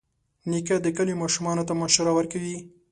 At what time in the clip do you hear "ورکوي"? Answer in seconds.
2.15-2.57